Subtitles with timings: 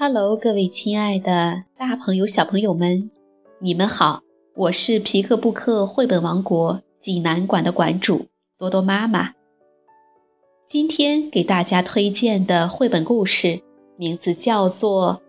[0.00, 3.10] Hello，各位亲爱的大朋友、小朋友们，
[3.58, 4.22] 你们好！
[4.54, 9.32] 我是皮克布克绘本王国济南馆的馆主多多妈妈。
[10.68, 13.60] 今天给大家推荐的绘本故事
[13.96, 15.20] 名字叫做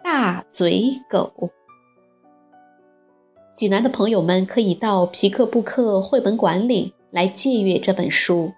[0.04, 1.32] 《大嘴狗》。
[3.54, 8.52] 济南的朋友们可以到皮克布克绘本馆里来借阅这本书。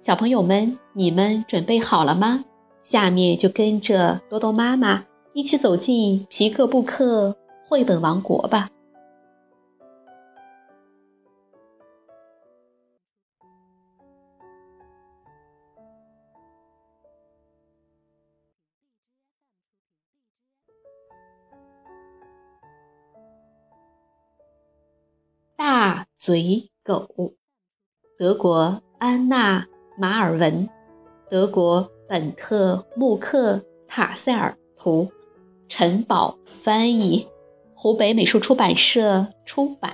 [0.00, 2.44] 小朋友们，你们准备好了吗？
[2.86, 8.70] 下面就跟着多多妈妈一起走进皮克布克绘本王国吧。
[25.56, 27.34] 大嘴狗，
[28.16, 29.62] 德国安娜·
[29.98, 30.68] 马尔文，
[31.28, 31.95] 德国。
[32.08, 35.08] 本特穆克塔塞尔图，
[35.68, 37.26] 陈宝翻译，
[37.74, 39.92] 湖北美术出版社出版。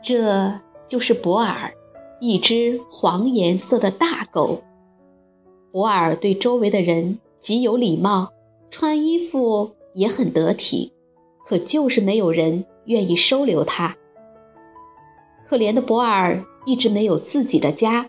[0.00, 0.52] 这
[0.86, 1.74] 就是博尔，
[2.20, 4.62] 一只黄颜色的大狗。
[5.70, 8.32] 博尔对周围的人极有礼貌，
[8.70, 10.94] 穿衣服也很得体，
[11.44, 13.94] 可就是没有人愿意收留它。
[15.48, 18.06] 可怜的博尔一直没有自己的家，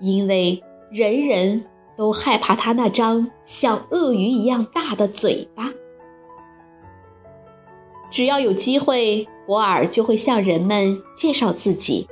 [0.00, 0.60] 因为
[0.90, 1.64] 人人
[1.96, 5.72] 都害怕他那张像鳄鱼一样大的嘴巴。
[8.10, 12.08] 只要有机会，博尔就会向人们介绍自己：“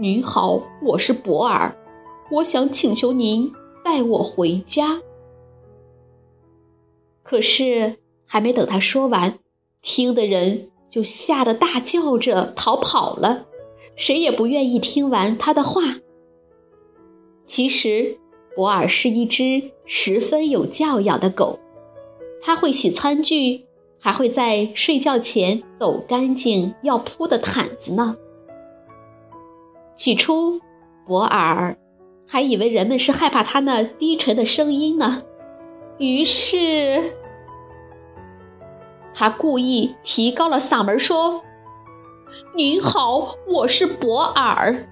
[0.00, 1.76] 您好，我是博尔，
[2.32, 3.52] 我想请求您
[3.84, 5.00] 带我回家。”
[7.22, 9.38] 可是还没等他说完，
[9.80, 10.70] 听的人。
[10.88, 13.46] 就吓得大叫着逃跑了，
[13.94, 15.96] 谁也不愿意听完他的话。
[17.44, 18.18] 其实，
[18.54, 21.58] 博尔是一只十分有教养的狗，
[22.40, 23.66] 它会洗餐具，
[24.00, 28.16] 还会在睡觉前抖干净要铺的毯子呢。
[29.94, 30.60] 起初，
[31.06, 31.76] 博尔
[32.26, 35.22] 还以为人们是害怕他那低沉的声音呢，
[35.98, 37.25] 于是。
[39.18, 41.42] 他故意提高了嗓门说
[42.54, 44.86] ：“您好，我是博尔。”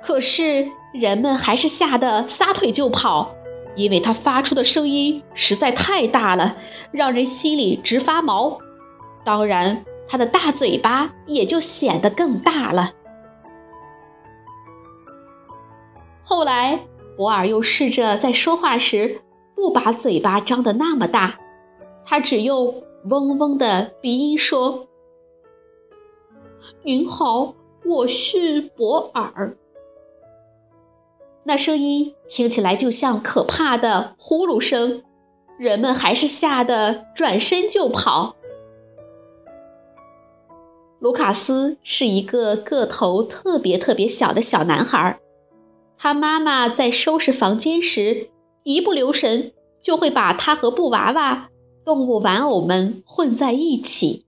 [0.00, 3.34] 可是人们还是吓得撒腿就跑，
[3.74, 6.54] 因为他发出的声音实在太大了，
[6.92, 8.60] 让人心里直发毛。
[9.24, 12.92] 当然，他的大嘴巴也就显得更大了。
[16.22, 19.22] 后来，博尔又试着在说话时
[19.56, 21.40] 不把嘴巴张得那么大。
[22.10, 24.88] 他只用嗡嗡的鼻音说
[26.82, 27.54] ：“您好，
[27.84, 29.58] 我是博尔。”
[31.44, 35.02] 那声音听起来就像可怕的呼噜声，
[35.58, 38.36] 人们还是吓得转身就跑。
[41.00, 45.20] 卢卡斯是一个个头特别特别小的小男孩，
[45.98, 48.30] 他妈妈在收拾房间时，
[48.62, 49.52] 一不留神
[49.82, 51.50] 就会把他和布娃娃。
[51.88, 54.26] 动物玩偶们混在一起。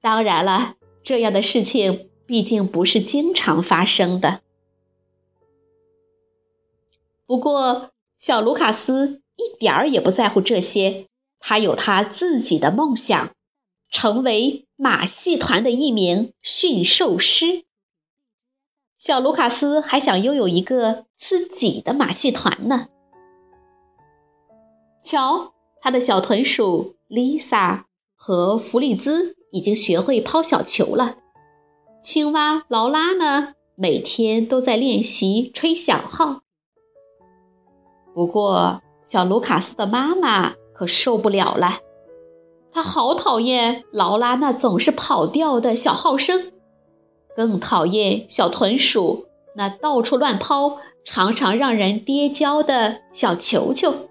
[0.00, 4.40] 当然了，这样的事情毕竟不是经常发生的。
[7.26, 11.06] 不过，小卢卡斯一点儿也不在乎这些，
[11.40, 13.30] 他有他自己的梦想，
[13.90, 17.64] 成为马戏团的一名驯兽师。
[18.96, 22.88] 小卢卡斯还想拥有一个自己的马戏团呢。
[25.02, 25.52] 瞧。
[25.80, 31.16] 他的小豚鼠丽萨和弗里兹已经学会抛小球了。
[32.02, 36.40] 青蛙劳拉呢，每天都在练习吹小号。
[38.14, 41.80] 不过，小卢卡斯的妈妈可受不了了，
[42.72, 46.52] 她好讨厌劳拉那总是跑调的小号声，
[47.36, 49.26] 更讨厌小豚鼠
[49.56, 54.08] 那到处乱抛、常常让人跌跤的小球球。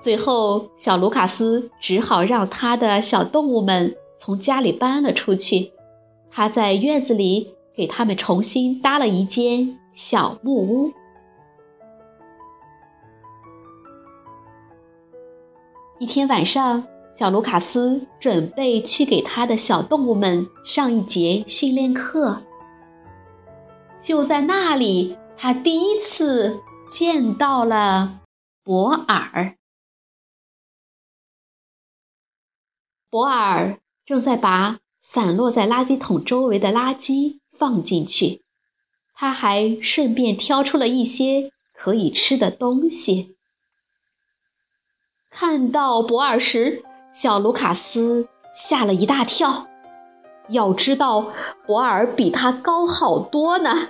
[0.00, 5.72] 最后，小卢卡斯只好让他的小动物们从家里搬了出去。
[6.30, 10.92] 他在院子里给他们重新搭了一间小木屋。
[15.98, 22.40] 一天晚上，小卢卡斯准备去给他的小动物们上一节训练课。
[24.00, 28.20] 就在那里，他第一次见到了
[28.64, 29.56] 博尔。
[33.10, 38.42] 博尔正在把散落在垃圾桶周围的垃圾放进去。
[39.14, 43.36] 他还顺便挑出了一些可以吃的东西。
[45.28, 49.66] 看到博尔时，小卢卡斯吓了一大跳。
[50.48, 51.32] 要知道，
[51.66, 53.88] 博尔比他高好多呢。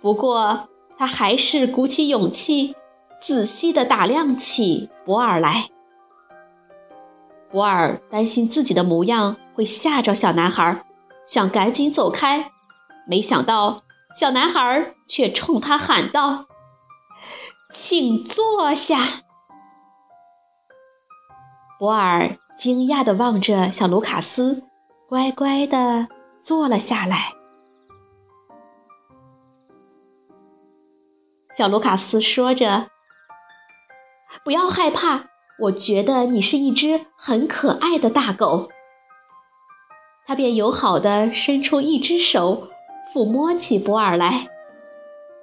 [0.00, 2.74] 不过，他还是鼓起勇气，
[3.20, 5.70] 仔细地打量起博尔来。
[7.56, 10.84] 博尔担心自己的模样会吓着小男孩，
[11.24, 12.52] 想赶紧走开，
[13.08, 13.82] 没想到
[14.14, 16.44] 小男孩却冲他喊道
[17.72, 18.98] ：“请坐下。”
[21.80, 24.62] 博尔惊讶地望着小卢卡斯。
[25.08, 26.08] 乖乖的
[26.42, 27.32] 坐了下来。
[31.50, 32.88] 小卢卡斯说着
[34.44, 35.30] ：“不要害怕，
[35.60, 38.70] 我觉得你是一只很可爱的大狗。”
[40.26, 42.68] 他便友好的伸出一只手，
[43.14, 44.48] 抚摸起博尔来。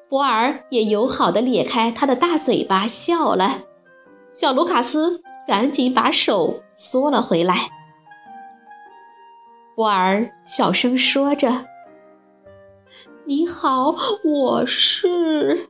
[0.09, 3.63] 博尔也友好的咧开他的大嘴巴，笑了。
[4.31, 7.69] 小卢卡斯赶紧把手缩了回来。
[9.75, 11.65] 博尔小声说着
[13.25, 15.69] ：“你好，我是。”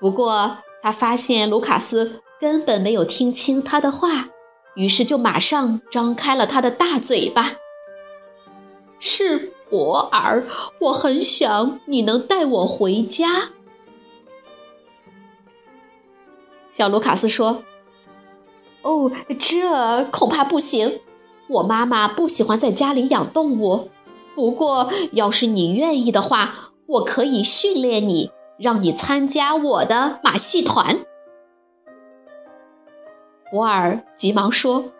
[0.00, 4.28] 不过他发现卢卡斯根本没有听清他的话，
[4.74, 7.54] 于是就马上张开了他的大嘴巴。
[9.00, 10.46] “是博尔，
[10.80, 13.50] 我很想你能带我回家。”
[16.70, 17.62] 小卢卡斯说
[18.82, 21.00] ：“哦，这恐怕不行。”
[21.46, 23.90] 我妈妈不喜欢在家里养动物，
[24.34, 31.04] 不过要是你愿意的话，我可以训练你，让你参加我的马戏团。
[33.50, 34.92] 博尔急忙说：“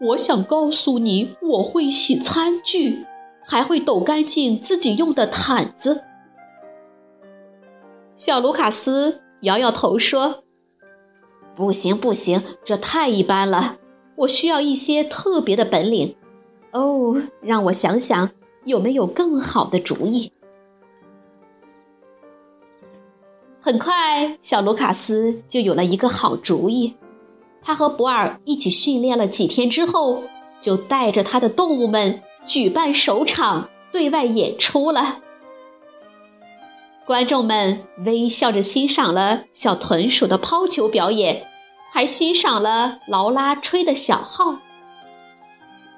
[0.00, 3.06] 我想告诉你，我会洗餐具，
[3.44, 6.04] 还会抖干净自己用的毯子。”
[8.16, 10.44] 小卢卡斯摇摇头说
[11.56, 13.76] ：“不行，不行，这太一般了。”
[14.20, 16.14] 我需要一些特别的本领，
[16.72, 18.30] 哦，让我想想
[18.64, 20.30] 有没有更好的主意。
[23.70, 26.96] 很快，小卢卡斯就有了一个好主意。
[27.62, 30.24] 他和博尔一起训练了几天之后，
[30.58, 35.20] 就带着他的动物们举办首场对外演出了。
[37.06, 41.46] 观众们微笑着欣赏了小豚鼠的抛球表演。
[41.92, 44.58] 还欣赏了劳拉吹的小号。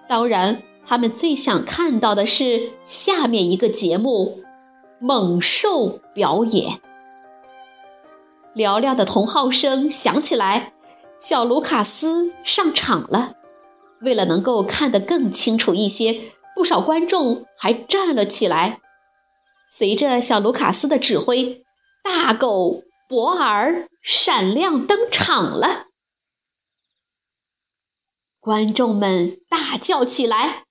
[0.07, 4.41] 当然，他们最想看到的是下面一个节目——
[5.01, 6.81] 猛兽表演。
[8.54, 10.75] 嘹亮的铜号声响起来，
[11.19, 13.34] 小卢卡斯上场了。
[14.00, 16.20] 为了能够看得更清楚一些，
[16.54, 18.81] 不少观众还站了起来。
[19.69, 21.64] 随着小卢卡斯的指挥，
[22.02, 22.82] 大狗。
[23.08, 25.88] 博尔闪亮登场了，
[28.40, 30.64] 观众们大叫起来。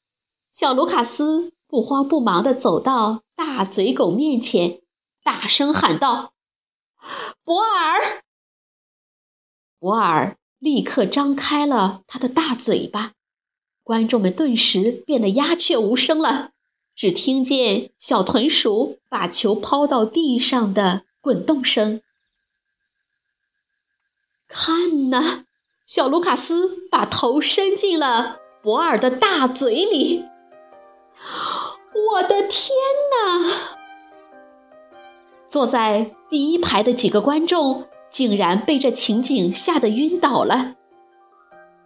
[0.51, 4.81] 小卢卡斯不慌不忙地走到大嘴狗面前，
[5.23, 6.30] 大声喊道
[7.43, 8.23] ：“博尔！”
[9.79, 13.13] 博尔立刻张开了他的大嘴巴，
[13.83, 16.51] 观众们顿时变得鸦雀无声了，
[16.95, 22.01] 只听见小豚鼠把球抛到地上的滚动声。
[24.47, 25.45] 看呐，
[25.87, 30.25] 小卢卡斯把头伸进了博尔的大嘴里。
[31.93, 32.77] 我的天
[33.11, 33.80] 哪！
[35.51, 40.75] 坐在第一排的几个观众竟然被这情景吓得晕倒了。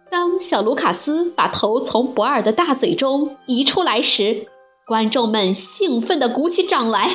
[0.08, 4.46] 当小卢卡斯把头从博尔的大嘴中移出来时，
[4.86, 7.08] 观众们兴奋地鼓起掌来。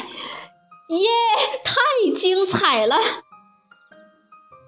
[0.90, 1.08] 耶！
[1.64, 2.98] 太精彩了！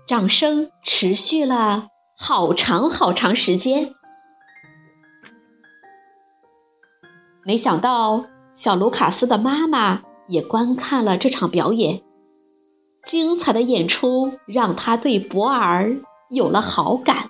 [0.07, 1.87] 掌声持续了
[2.17, 3.93] 好长好长时间。
[7.43, 12.01] 没想到，小卢卡斯的妈妈也观看了这场表演。
[13.03, 15.95] 精彩的演出让他对博尔
[16.29, 17.27] 有了好感。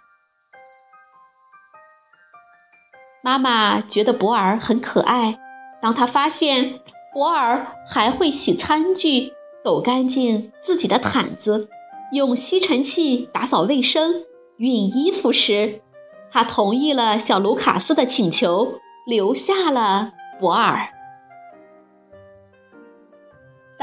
[3.22, 5.40] 妈妈觉得博尔很可爱。
[5.82, 6.80] 当他发现
[7.14, 9.34] 博尔还会洗餐具、
[9.64, 11.68] 抖干净自己的毯子。
[12.14, 14.24] 用吸尘器打扫卫生、
[14.60, 15.82] 熨衣服时，
[16.30, 20.93] 他同意了小卢卡斯的请求，留下了博尔。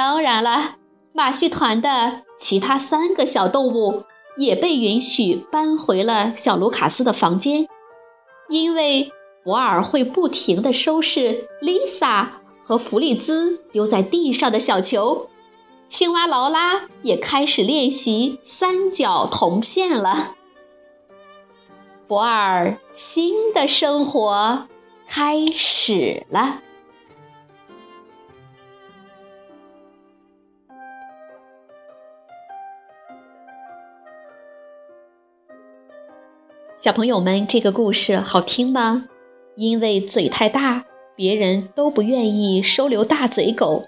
[0.01, 0.77] 当然了，
[1.13, 4.05] 马戏团的其他三个小动物
[4.39, 7.69] 也被允许搬回了小卢卡斯的房间。
[8.49, 9.13] 因为
[9.45, 12.29] 博尔会不停地收拾 Lisa
[12.65, 15.29] 和弗里兹丢在地上的小球，
[15.87, 20.35] 青蛙劳拉也开始练习三角铜线了。
[22.09, 24.67] 博尔新的生活
[25.07, 26.63] 开始了。
[36.81, 39.05] 小朋友们，这个故事好听吗？
[39.55, 43.85] 因为嘴太大，别人都不愿意收留大嘴狗，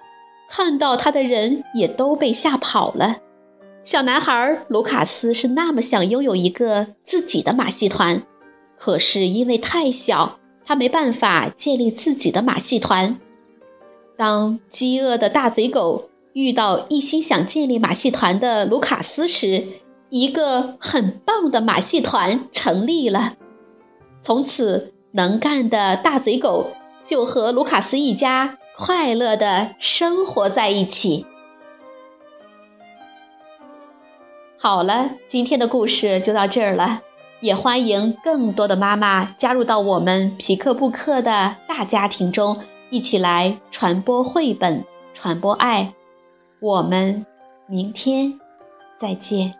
[0.50, 3.20] 看到它的人也都被吓跑了。
[3.82, 8.22] 小男孩卢卡斯是那么想拥有一个自己的马戏团，
[8.76, 13.18] 可是因为太小，他没办法建立自己的马戏团。
[14.18, 19.66] 当饥饿的大嘴狗遇到一心想建立马戏团的卢卡斯时，
[20.12, 23.32] 一个很棒的马戏团成立了，
[24.20, 31.24] 从此能干的大嘴狗就和卢卡斯一家快乐的生活在一起。
[34.58, 37.00] 好了，今天的故事就到这儿了，
[37.40, 42.58] 也欢迎更多的妈妈加入到我们皮克布克的大家庭中，
[42.90, 45.94] 一起来传播绘本，传播爱。
[46.60, 47.24] 我们
[47.66, 48.38] 明天
[48.98, 49.54] 再见。